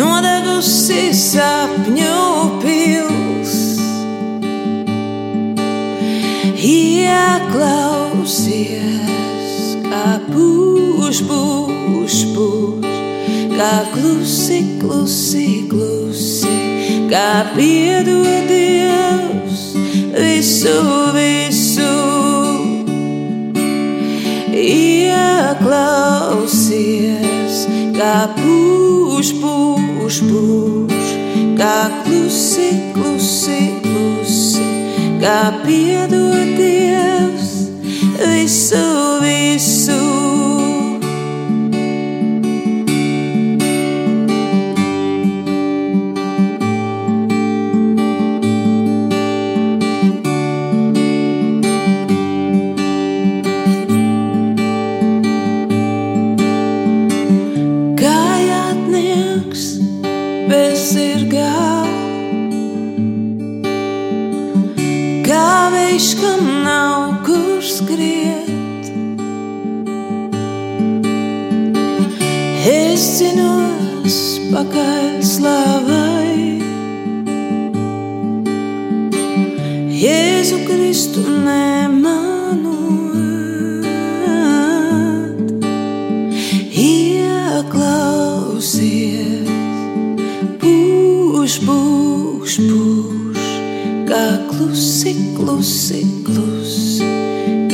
[0.00, 2.20] nodegusi sapņu
[2.64, 3.54] pils.
[6.64, 8.93] Ieklausies!
[10.04, 12.96] kā pūš, pūš, pūš,
[13.56, 16.56] kā klusi, klusi, klusi,
[17.08, 18.92] kā piedodies
[20.12, 20.76] visu,
[21.16, 21.94] visu.
[24.64, 25.56] Ieklausies,
[27.96, 31.08] kā pūš, pūš, pūš,
[31.56, 34.68] kā klusi, klusi, klusi,
[35.24, 36.44] kā piedodies
[38.44, 39.73] visu, visu.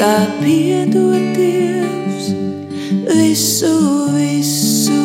[0.01, 2.31] Kā piedod Dievs
[3.11, 3.75] visu,
[4.17, 5.01] visu.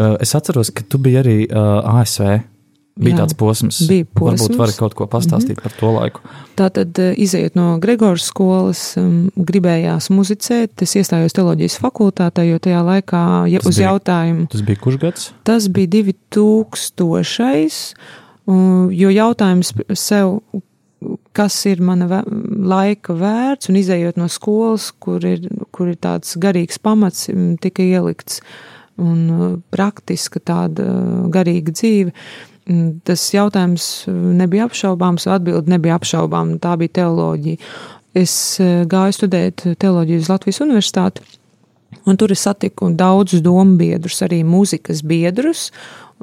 [0.00, 2.22] Uh, Es atceros, ka tu biji arī uh, ASV.
[3.00, 4.42] Bija Jā, tāds posms, bija posms.
[4.42, 5.62] Varbūt vari kaut ko pastāstīt mm -hmm.
[5.62, 6.20] par to laiku.
[6.56, 10.82] Tātad, eh, izējot no Gregoras skolas, um, gribējās muzicēt.
[10.82, 14.96] Es iestājos teoloģijas fakultātē, jo tajā laikā ja Tas uz bija- jautājumu Tas bija kurš
[14.98, 15.32] gads?
[15.44, 17.94] Tas bija 2000.
[18.46, 20.40] un- Jo jautājums sev,
[21.36, 26.80] kas ir mana laika vērts, un izējot no skolas, kur ir, kur ir tāds garīgs
[26.82, 27.28] pamats,
[27.62, 28.40] tika ielikts
[29.00, 32.12] un uh, praktiska tāda uh, garīga dzīve.
[33.06, 36.60] Tas jautājums uh, nebija apšaubāms, atbildi nebija apšaubāma.
[36.62, 37.72] Tā bija teoloģija.
[38.20, 38.32] Es
[38.90, 41.22] gāju studēt teoloģiju uz Latvijas Universitāti.
[42.10, 45.68] Un tur es satiku daudzus domu biedrus, arī mūzikas biedrus.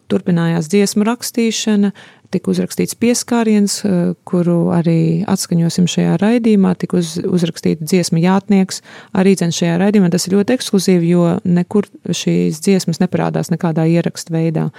[0.07, 1.91] Turpinājās dziesmu rakstīšana,
[2.31, 6.75] tika uzrakstīts pieskāriens, eh, kuru arī atskaņosim šajā raidījumā.
[6.79, 8.81] Tika uz, uzrakstīta dziesma jātnieks
[9.17, 10.11] arī dzen šajā raidījumā.
[10.13, 14.69] Tas ir ļoti ekskluzīvi, jo nekur šīs dziesmas neparādās nekādā ierakstu veidā.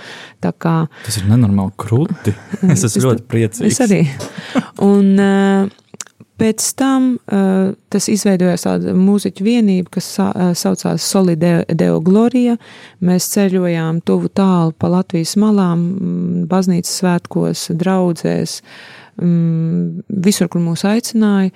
[0.44, 2.36] Tā kā Tas ir nenormāli krūti.
[2.72, 3.74] Es esmu Es ļoti priecīgs.
[3.74, 4.02] Es arī.
[4.84, 5.68] Un uh,
[6.38, 12.56] pēc tam uh, tas izveidojās tāda mūziķu vienība, kas sa, uh, saucās Solideo Deo Gloria.
[13.04, 18.60] Mēs ceļojām tuvu tālu pa Latvijas malām, mm, baznīcas svētkos, draudzēs,
[19.20, 21.54] mm, visur, kur mūs aicināja.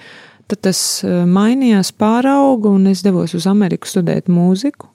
[0.50, 4.90] Tad tas uh, mainījās, pārauga, un es devos uz Ameriku studēt mūziku,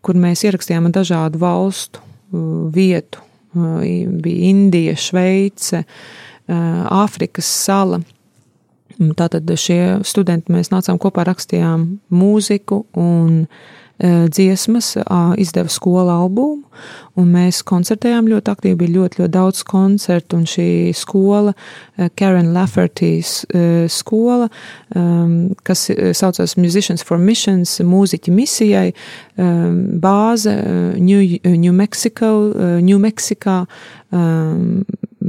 [0.00, 2.00] kur mēs ierakstījām dažādu valstu
[2.72, 3.20] vietu.
[3.50, 5.82] Bija Indija, Šveice,
[6.46, 7.98] Āfrikas sala.
[9.00, 14.90] Un Tātad šie studenti mēs nācām kopā, rakstījām mūziku un e, dziesmas,
[15.40, 16.68] izdeva skola albumu,
[17.16, 21.54] un mēs koncertējām ļoti aktīvi, bija ļoti, ļoti daudz koncertu, un šī skola,
[21.96, 24.50] e, Karen Laffertīs e, skola,
[25.64, 25.86] kas
[26.20, 28.88] saucās Musicians for Missions, mūziķi misijai,
[29.38, 30.56] bāze
[31.00, 32.34] New, New Mexico,
[32.84, 33.62] New Mexikā,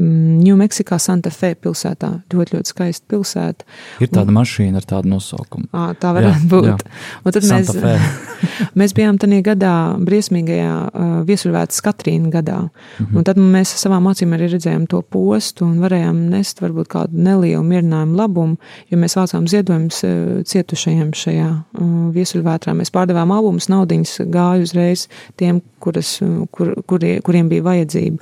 [0.02, 2.10] Ņūmeksikā, Santa Fe pilsētā.
[2.34, 3.66] Ļoti, ļoti skaista pilsēta.
[4.02, 5.68] Ir tāda mašīna ar tādu nosaukumu.
[5.76, 6.70] À, tā varētu Jā, būt.
[6.70, 6.94] jā.
[7.26, 7.72] Un tad mēs,
[8.82, 9.74] mēs bijām tajā gadā,
[10.08, 12.60] briesmīgajā uh, viesuļvētas Katrīna gadā.
[12.64, 13.18] Mm -hmm.
[13.18, 17.64] Un tad mēs savām acīm arī redzējām to postu un varējām nest varbūt kādu nelielu
[17.64, 18.58] mierinājumu labumu,
[18.90, 22.74] jo mēs vācām ziedojumus uh, cietušajiem šajā uh, viesuļvētrā.
[22.74, 26.20] Mēs pārdevām albumus, naudiņas gāja uzreiz tiem, kuras,
[26.52, 28.18] kur, kurie, kuriem bija vajadzība.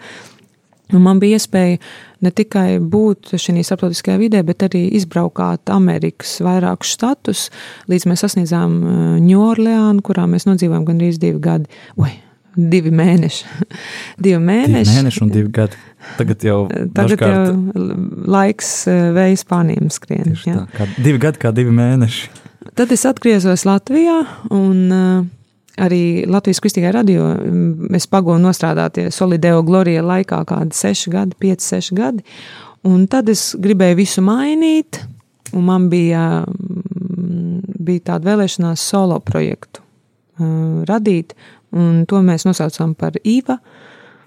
[0.90, 1.78] Un man bija iespēja
[2.26, 7.44] ne tikai būt šajā starptautiskajā vidē, bet arī izbraukāt Amerikas vairākus štatus,
[7.92, 8.80] līdz mēs sasniedzām
[9.22, 11.70] Ņūorleānu, kurā mēs nodzīvojām gandrīz divi gadi.
[12.02, 12.16] Oi,
[12.56, 13.46] divi mēneši.
[14.26, 14.90] divi mēneši.
[14.90, 15.82] Divi mēneši un divi gadi.
[16.18, 16.60] Tagad jau,
[16.98, 17.88] Tagad dažkārt, jau
[18.34, 20.34] laiks eh, vējas pārniem skrien.
[20.48, 20.64] Ja?
[20.64, 22.32] tā, kā divi gadi, kā divi mēneši.
[22.80, 24.22] Tad es atgriezos Latvijā
[24.56, 25.28] un uh,
[25.82, 31.66] arī Latvijas kristīgā radio mm, es pagūnu nostrādāties Solideo Glorija laikā kādi seši gadi, pieci,
[31.74, 32.26] seši gadi.
[32.88, 35.02] Un tad es gribēju visu mainīt,
[35.54, 41.36] un man bija, mm, bija tāda vēlēšanās solo projektu uh, radīt,
[41.76, 43.60] un to mēs nosaucām par IVA.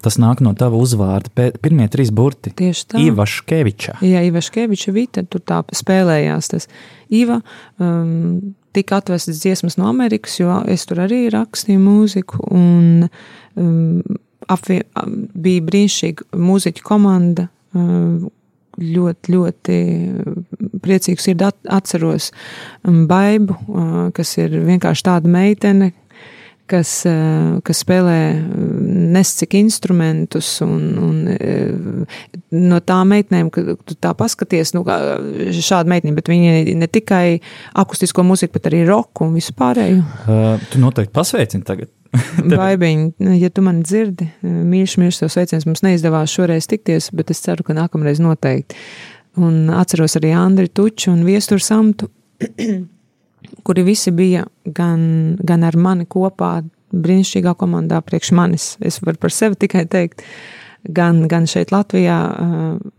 [0.03, 1.31] Tas nāk no tava uzvārda.
[1.63, 2.51] Pirmie trīs burti.
[2.59, 2.99] Tieši tā.
[2.99, 4.01] Iva Škeviča.
[4.03, 6.67] Jā, Iva Škeviča Vita, tur tā spēlējās tas
[7.07, 7.39] Iva.
[7.79, 13.07] Um, tika atvestas dziesmas no Amerikas, jo es tur arī rakstīju mūziku, un
[13.55, 14.19] um,
[14.51, 14.83] apvie,
[15.33, 17.49] bija brīnišķīga mūziķa komanda.
[17.73, 18.31] Um,
[18.73, 19.75] ļoti, ļoti
[20.81, 22.31] priecīgs ir atceros
[22.83, 23.57] Baibu,
[24.17, 25.91] kas ir vienkārši tāda meitene,
[26.69, 28.43] kas, eh, kas spēlē eh,
[29.13, 32.21] nescik instrumentus, un, un eh,
[32.55, 37.25] no tā meitnēm, kad tu tā paskaties, nu, šāda meitnība, bet viņa ne tikai
[37.83, 39.99] akustisko mūziku, bet arī roku un visu pārējo.
[40.23, 41.91] Uh, tu noteikti pasveicini tagad.
[42.53, 43.05] Baibiņ,
[43.39, 45.65] ja tu mani dzirdi, mīļš, mīļš, tev sveiciens.
[45.65, 48.77] Mums neizdevās šoreiz tikties, bet es ceru, ka nākamreiz noteikti.
[49.41, 52.11] Un atceros arī Andri Tuču un Viesturu Samtu.
[53.63, 56.55] kuri visi bija gan, gan ar mani kopā,
[56.93, 58.67] brīnišķīgā komandā priekš manis.
[58.81, 60.21] Es varu par sevi tikai teikt,
[60.83, 62.17] gan, gan šeit Latvijā.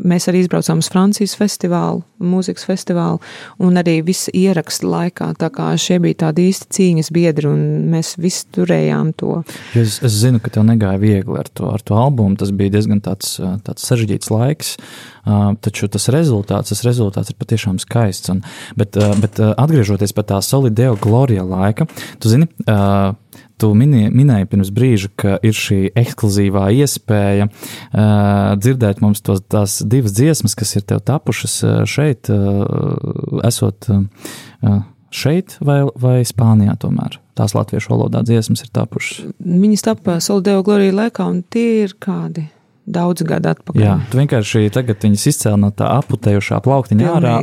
[0.04, 3.20] Mēs arī izbraucām uz Francijas festivālu, mūzikas festivālu,
[3.62, 5.30] un arī viss ieraksta laikā.
[5.40, 9.40] Tā kā šie bija tādi īsti cīņas biedri, un mēs visi turējām to.
[9.76, 12.38] Es, es zinu, ka tev negāja viegli ar to, ar to albumu.
[12.40, 14.76] Tas bija diezgan tāds, tāds sarežģīts laiks.
[15.64, 18.32] Taču tas rezultāts, tas rezultāts ir patiešām skaists.
[18.32, 18.42] Un,
[18.80, 21.88] bet, bet atgriežoties pie tā solideo glorija laika,
[22.20, 22.48] tu zini,
[23.60, 29.78] Tu minēji, minēji pirms brīža, ka ir šī ekskluzīvā iespēja uh, dzirdēt mums tos, tās
[29.86, 34.80] divas dziesmas, kas ir tev tapušas šeit, uh, esot uh,
[35.14, 37.20] šeit vai, vai Spānijā tomēr.
[37.38, 39.30] Tās latviešu valodā dziesmas ir tapušas.
[39.38, 42.48] Viņas tapa Soldeo Glorija laikā, un tie ir kādi?
[42.86, 43.80] Daudz gadu atpakaļ.
[43.80, 47.36] Jā, tu vienkārši tagad viņas izcēli no tā aputējušā plauktiņa ārā.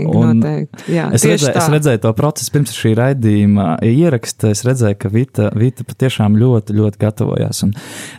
[0.91, 4.53] Jā, es, redzēju, es redzēju to procesu pirms šī raidījuma ieraksta.
[4.55, 7.63] Es redzēju, ka Vita, Vita patiešām ļoti, ļoti gatavojās.
[7.67, 7.73] Un,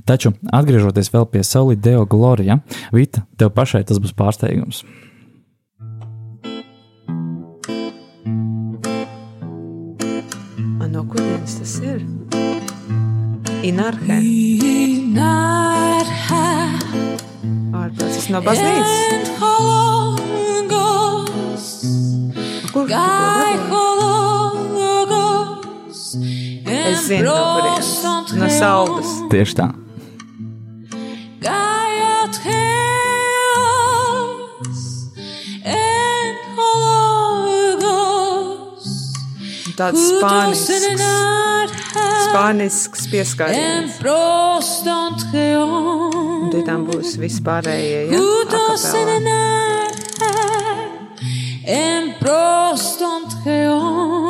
[0.09, 2.61] taču, atgriežoties vēl pie Solideo Gloria,
[2.95, 4.85] Vita, tev pašai tas būs pārsteigums.
[10.93, 12.03] No kurienes tas ir?
[13.65, 14.19] Inarhe.
[14.21, 15.92] Inarhe.
[17.99, 18.93] Tas no baznīcas.
[22.73, 22.97] Kur tu
[26.73, 27.91] Es zinu, no kurienes.
[28.39, 29.15] No saldas.
[29.33, 29.69] Tieši tā.
[39.73, 40.85] Tāds spānisks
[42.29, 43.97] spānisks pieskāriens.
[46.43, 48.19] Un tur tam būs vispārējie, ja?
[48.49, 48.79] Akapelā.
[51.73, 54.22] En prostant geon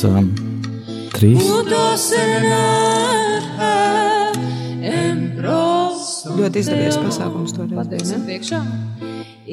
[0.00, 0.28] Kādas um,
[1.12, 1.44] trīs?
[6.40, 7.76] Ļoti izdevies pasākums toreiz.
[7.76, 8.60] Pateiksim priekšā.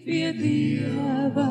[0.05, 1.47] pie Dieva.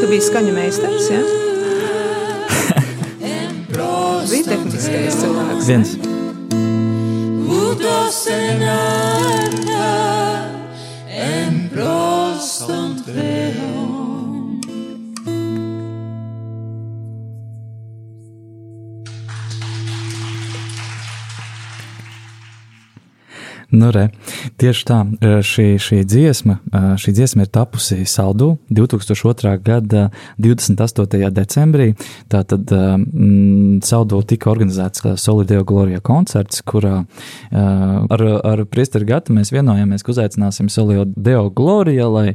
[0.00, 1.22] Tu biji skaņu meistars, ja?
[4.30, 5.68] Bija tehniskais cilvēks.
[5.70, 6.09] Viens.
[23.90, 24.04] Nu, re,
[24.62, 24.96] tieši tā,
[25.42, 26.60] šī, šī, dziesma,
[27.02, 29.56] šī dziesma ir tapusi Saldū 2002.
[29.66, 30.04] gada
[30.38, 31.30] 28.
[31.34, 31.88] decembrī.
[32.30, 37.00] Tātad mm, Saldū tika organizēts Solideo Gloria koncerts, kurā
[37.50, 38.22] ar,
[38.52, 42.28] ar Priesteri Gatu mēs vienojāmies, ka uzaicināsim Solideo Gloria, lai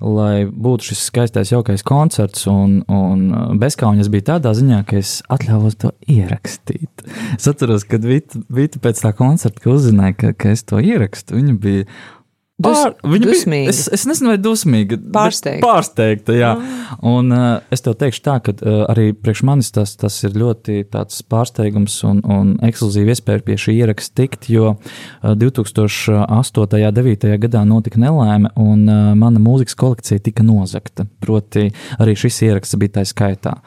[0.00, 5.78] lai būtu šis skaistais, jaukais koncerts, un, un bezkauņas bija tādā ziņā, ka es atļāvos
[5.82, 7.06] to ierakstīt.
[7.38, 11.56] Es atceros, kad Vita, Vita pēc tā koncerta, uzzināja, ka, ka es to ierakstu, viņa
[11.62, 11.88] bija
[12.56, 13.66] Pār, Dus, viņa dusmīga.
[13.66, 13.72] bija.
[13.74, 14.96] Es, es nezinu, vai dusmīga.
[15.12, 15.60] Pārsteigta.
[15.60, 16.54] Pārsteigta, jā.
[17.04, 20.78] Un uh, es tev teikšu tā, ka uh, arī priekš manis tas, tas ir ļoti
[20.88, 26.64] tāds pārsteigums un, un ekskluzīva iespēja pie šī ieraksta tikt, jo uh, 2008.
[26.64, 27.36] un 2009.
[27.44, 31.04] gadā notika nelaime un uh, mana mūzikas kolekcija tika nozagta.
[31.20, 31.68] Proti,
[32.00, 33.58] arī šis ieraksts bija tā skaitā.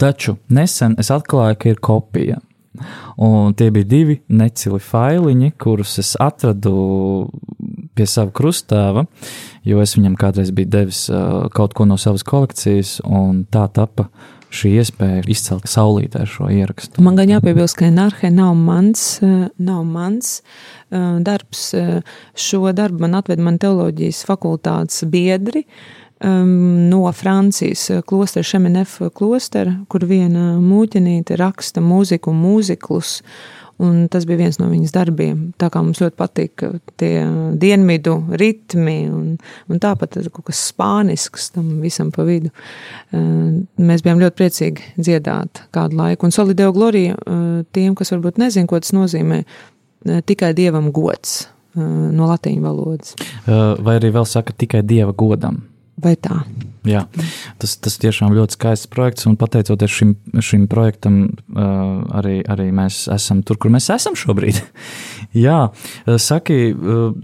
[0.00, 2.40] Taču nesen es atklāju, ka ir kopija.
[3.20, 7.26] Un tie bija divi necili failiņi, kurus es atradu
[8.00, 9.04] pie sava krustāva,
[9.68, 14.08] jo es viņam kādreiz biju devis uh, kaut ko no savas kolekcijas, un tā tapa
[14.50, 17.02] šī iespēja izcelt saulītē šo ierakstu.
[17.04, 20.40] Man gan jāpiebilst, ka Nārhe nav mans, nav mans
[20.90, 21.68] darbs.
[22.34, 25.64] Šo darbu man atved man teoloģijas fakultātes biedri
[26.18, 33.20] um, no Francijas klostera, Šemenef klostera, kur viena mūķenīte raksta mūziku un mūziklus.
[33.80, 35.38] Un tas bija viens no viņas darbiem.
[35.60, 36.64] Tā kā mums ļoti patīk
[37.00, 37.12] tie
[37.60, 39.38] dienvidu ritmi, un,
[39.70, 42.52] un tāpat kaut kas spānisks tam visam pa vidu.
[43.14, 46.28] Uh, Mēs bijām ļoti priecīgi dziedāt kādu laiku.
[46.28, 51.42] Un Solideo Glorija uh, tiem, kas varbūt nezin, ko tas nozīmē, uh, tikai dievam gods
[51.78, 53.12] no latīņu valodas.
[53.46, 55.60] Vai arī vēl saka tikai dieva godam.
[56.00, 56.42] Vai tā?
[56.88, 57.02] Jā,
[57.60, 61.18] tas, tas tiešām ļoti skaists projekts, un pateicoties šim, šim projektam,
[61.52, 64.62] uh, arī, arī mēs esam tur, kur mēs esam šobrīd.
[65.44, 65.58] Jā,
[66.16, 66.56] saki,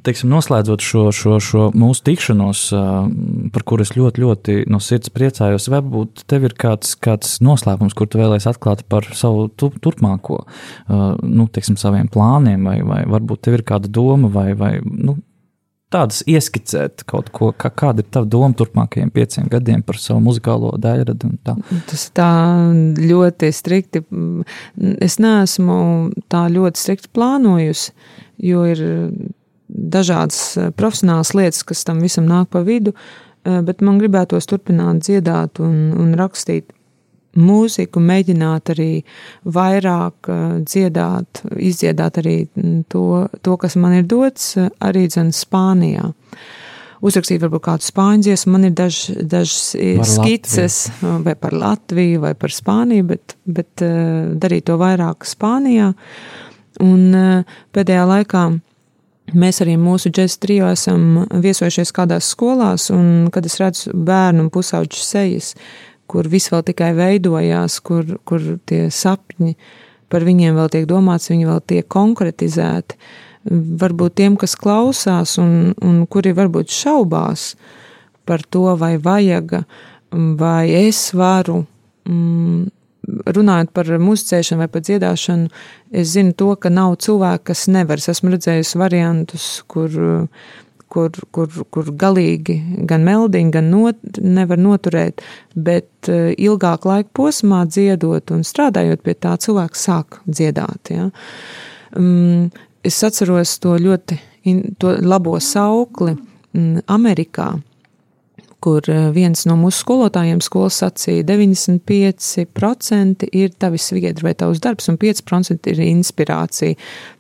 [0.05, 3.09] teiksim, noslēdzot šo, šo, šo mūsu tikšanos, uh,
[3.55, 8.11] par kuru es ļoti, ļoti no sirds priecājos, varbūt tev ir kāds, kāds noslēpums, kur
[8.13, 13.47] tu vēlēsi atklāt par savu tu, turpmāko, uh, nu, teiksim, saviem plāniem, vai, vai varbūt
[13.49, 15.17] tev ir kāda doma, vai, vai nu,
[15.97, 20.75] tādas ieskicēt kaut ko, kā, kāda ir tava doma turpmākajiem pieciem gadiem par savu muzikālo
[20.81, 21.33] daļradu.
[21.89, 22.31] Tas tā
[23.01, 24.05] ļoti strikti.
[25.05, 25.79] Es neesmu
[26.33, 27.95] tā ļoti strikti plānojusi,
[28.45, 28.85] jo ir
[29.67, 30.41] dažādas
[30.79, 32.95] profesionālas lietas, kas tam visam nāk pa vidu,
[33.45, 36.71] bet man gribētos turpināt dziedāt un, un rakstīt
[37.41, 38.91] mūziku, mēģināt arī
[39.57, 42.37] vairāk uh, dziedāt, izdziedāt arī
[42.93, 46.11] to, to kas man ir dots, uh, arī dzen Spānijā.
[47.07, 52.23] Uzrakstīt varbūt kādu spāņu dziesmu, man ir daž, dažas Par skices uh, vai par Latviju
[52.25, 53.85] vai par Spāniju, bet, bet
[54.41, 55.93] darīt to vairāk Spānijā.
[56.85, 57.05] Un
[57.73, 58.49] pēdējā laikā
[59.35, 64.51] Mēs arī mūsu džēzus trijā esam viesojušies kādās skolās, un kad es redzu bērnu un
[64.55, 65.55] pusauģu sejas,
[66.11, 69.57] kur viss vēl tikai veidojās, kur, kur tie sapņi
[70.13, 72.99] par viņiem vēl tiek domāts, viņi vēl tiek konkretizēti.
[73.47, 77.53] Varbūt tiem, kas klausās un, un kuri varbūt šaubās
[78.27, 79.61] par to, vai vajag,
[80.39, 81.61] vai es varu,
[82.09, 82.65] mm,
[83.07, 85.51] runājot par muzicēšanu vai par dziedāšanu,
[85.95, 88.03] es zinu to, ka nav cilvēku, kas nevar.
[88.03, 89.95] Es esmu redzējusi variantus, kur
[90.97, 92.57] kur, kur, kur galīgi
[92.89, 95.25] gan meldiņu, gan not, nevar noturēt,
[95.55, 100.95] bet uh, ilgāk laika posmā dziedot un strādājot pie tā, cilvēks sāk dziedāt.
[100.95, 101.11] Ja.
[101.97, 102.49] Um,
[102.87, 104.19] es atceros to ļoti
[104.79, 107.53] to labo saukli um, Amerikā
[108.67, 108.83] kur
[109.15, 115.71] viens no mūsu skolotājiem skolas sacīja, 95% ir tavi sviedri vai tavs darbs, un 5%
[115.71, 116.75] ir inspirācija.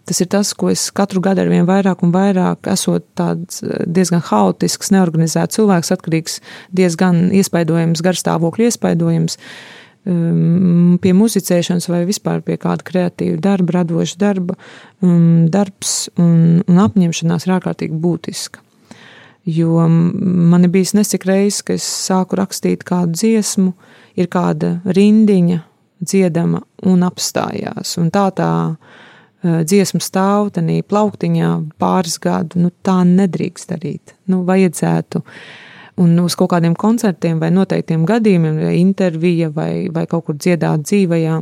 [0.07, 4.23] Tas ir tas, ko es katru gadu ar vien vairāk un vairāk esot tāds diezgan
[4.27, 6.35] haotisks, neorganizēts cilvēks, atkarīgs
[6.75, 14.59] diezgan iespaidojams, garstāvokļu iespaidojams um, pie muzicēšanas vai vispār pie kāda kreatīva darba, radoša darba,
[14.99, 18.66] um, darbs un, un apņemšanās ir ārkārtīgi būtiska.
[19.47, 23.73] Jo man ir bijis nesik reizes, ka es sāku rakstīt kādu dziesmu,
[24.19, 25.61] ir kāda rindiņa
[26.03, 27.95] dziedama un apstājās.
[28.01, 34.17] Un tā tā uh, dziesma stāv tenī plauktiņā pāris gadu, nu tā nedrīkst darīt.
[34.27, 35.23] Nu, vajadzētu
[36.03, 40.85] un uz kaut kādiem koncertiem vai noteiktiem gadījumiem, vai intervija vai, vai kaut kur dziedāt
[40.85, 41.39] dzīvajā.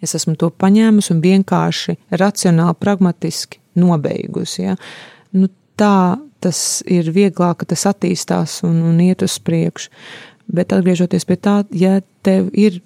[0.00, 4.64] Es esmu to paņēmusi un vienkārši racionāli, pragmatiski nobeigusi.
[4.64, 4.76] Ja?
[5.36, 9.90] Nu, tā tas ir vieglāk, ka tas attīstās un, un iet uz priekšu.
[10.50, 12.80] Bet atgriežoties pie tā, ja tev ir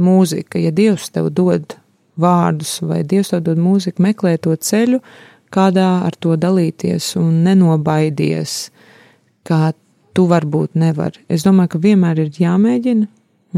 [0.00, 1.74] mūzika, ja Dievs tev dod
[2.20, 5.00] vārdus vai Dievs tev dod mūziku, meklē to ceļu,
[5.50, 8.70] kādā ar to dalīties un nenobaidies,
[9.46, 9.72] kā
[10.14, 11.24] tu varbūt nevari.
[11.30, 13.08] Es domāju, ka vienmēr ir jāmēģina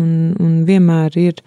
[0.00, 1.42] un, un vienmēr ir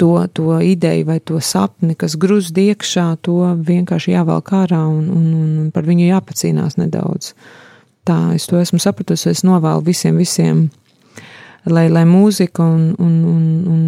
[0.00, 5.26] to, to ideju vai to sapni, kas grūst iekšā, to vienkārši jāvelk ārā un, un,
[5.36, 7.34] un par viņu jāpacīnās nedaudz.
[8.08, 9.30] tā es to esmu sapratusi.
[9.30, 10.62] Es novēlu visiem, visiem,
[11.68, 13.82] lai, lai mūzika un, un, un, un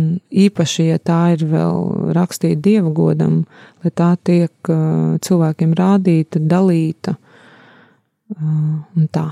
[0.45, 3.43] īpaši, ja tā ir vēl rakstīta dievu godam,
[3.82, 9.30] lai tā tiek uh, cilvēkiem rādīta, dalīta uh, un tā.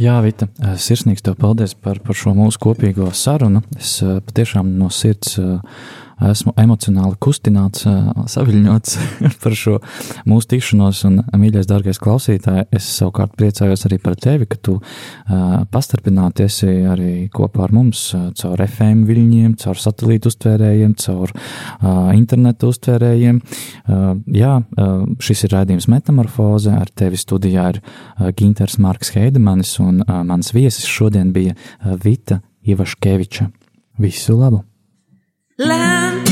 [0.00, 0.46] Jā, Vita,
[0.80, 3.60] sirsnīgs tev paldies par, par šo mūsu kopīgo sarunu.
[3.76, 5.34] Es patiešām no sirds
[6.28, 7.86] esmu emocionāli kustināts,
[8.32, 8.96] saviļņots
[9.42, 9.76] par šo
[10.28, 11.02] mūsu tikšanos.
[11.08, 14.76] Un, mīļais, dārgais klausītāj, es savukārt priecājos arī par tevi, ka tu
[15.72, 18.04] pastarpināti esi arī kopā ar mums
[18.40, 21.34] caur FM viļņiem, caur satelītu uztvērējiem, caur
[22.16, 23.40] internetu uztvērējiem.
[24.36, 24.54] Jā,
[25.24, 27.82] šis ir raidījums Metamorfoze, ar tevi studijā ir
[28.38, 31.56] Ginters Marks Heidemanis, un mans viesis šodien bija
[32.04, 33.50] Vita Ivaškeviča.
[34.00, 34.69] Visu labu!
[35.60, 36.29] Land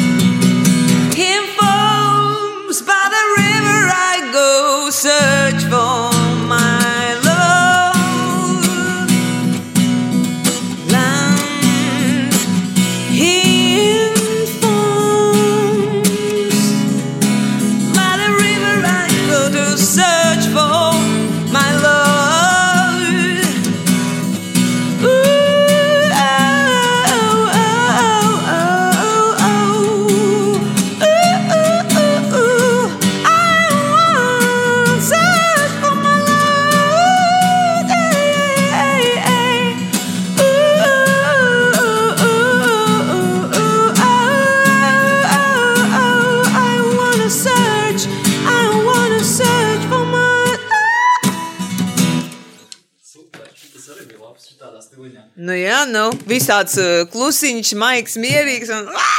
[55.89, 58.93] Nu visāds uh, klusiņš, maigs, mierīgs un.
[58.93, 59.18] Ah!